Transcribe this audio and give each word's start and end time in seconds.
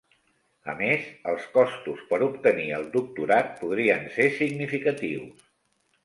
A 0.71 0.73
més, 0.77 1.01
els 1.33 1.43
costos 1.57 1.99
per 2.13 2.17
obtenir 2.27 2.65
el 2.77 2.85
doctorat 2.95 3.51
podrien 3.59 4.07
ser 4.15 4.27
significatius. 4.39 5.45